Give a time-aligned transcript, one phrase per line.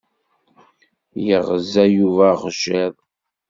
[1.25, 2.95] Yeɣza Yuba axjiḍ.